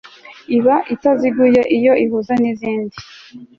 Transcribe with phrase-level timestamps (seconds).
[0.57, 2.97] iba itaziguye iyo ihuza n izindi